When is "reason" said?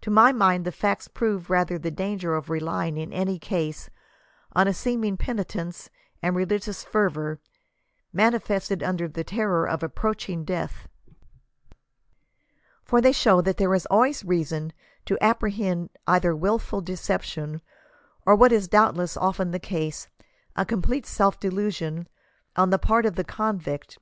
14.24-14.72